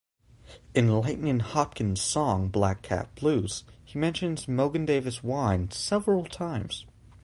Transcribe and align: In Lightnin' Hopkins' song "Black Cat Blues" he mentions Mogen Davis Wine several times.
In 0.73 0.87
Lightnin' 0.99 1.41
Hopkins' 1.41 2.01
song 2.01 2.47
"Black 2.47 2.81
Cat 2.81 3.13
Blues" 3.13 3.63
he 3.85 3.99
mentions 3.99 4.47
Mogen 4.47 4.83
Davis 4.83 5.21
Wine 5.23 5.69
several 5.69 6.25
times. 6.25 6.87